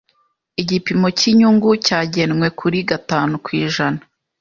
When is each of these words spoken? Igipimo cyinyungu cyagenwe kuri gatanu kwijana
Igipimo 0.61 1.07
cyinyungu 1.17 1.69
cyagenwe 1.85 2.47
kuri 2.59 2.77
gatanu 2.89 3.33
kwijana 3.45 4.01